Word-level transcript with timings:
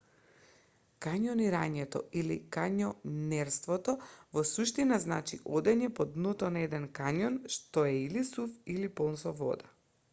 кањонирањето 1.05 1.99
или: 2.21 2.37
кањонерството 2.55 3.95
во 4.37 4.43
суштина 4.51 4.99
значи 5.03 5.39
одење 5.59 5.91
по 5.99 6.07
дното 6.15 6.49
на 6.57 6.63
еден 6.69 6.87
кањон 7.01 7.37
што 7.57 7.85
е 7.91 7.93
или 8.07 8.25
сув 8.31 8.57
или 8.77 8.93
полн 9.01 9.21
со 9.25 9.35
вода 9.43 9.71